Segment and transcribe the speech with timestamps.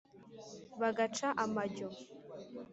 [0.79, 1.87] bagaca amajyo.